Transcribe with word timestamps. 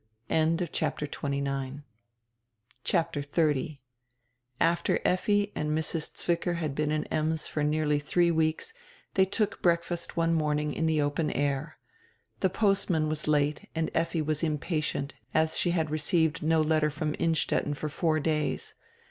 CHAPTER 0.31 1.05
XXX 1.05 1.83
[AFTER 4.59 4.99
Effi 5.05 5.51
and 5.55 5.77
Mrs. 5.77 6.17
Zwicker 6.17 6.55
had 6.55 6.73
been 6.73 6.89
in 6.89 7.03
Ems 7.03 7.47
for 7.47 7.63
nearly 7.63 7.99
three 7.99 8.31
weeks 8.31 8.73
they 9.13 9.25
took 9.25 9.61
breakfast 9.61 10.17
one 10.17 10.33
morning 10.33 10.73
in 10.73 10.87
the 10.87 11.03
open 11.03 11.29
air. 11.29 11.77
The 12.39 12.49
postman 12.49 13.09
was 13.09 13.27
late 13.27 13.69
and 13.75 13.91
Effi 13.93 14.23
was 14.23 14.41
impatient, 14.41 15.13
as 15.35 15.55
she 15.59 15.69
had 15.69 15.91
received 15.91 16.41
no 16.41 16.61
letter 16.63 16.89
from 16.89 17.13
Innstetten 17.19 17.75
for 17.75 17.87
four 17.87 18.19
days. 18.19 18.73